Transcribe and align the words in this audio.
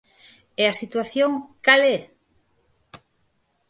E 0.61 0.63
a 0.71 0.77
situación 0.81 1.29
¿cal 1.65 1.81
é? 1.97 1.97